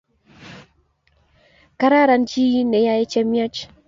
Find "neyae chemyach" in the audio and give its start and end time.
2.71-3.57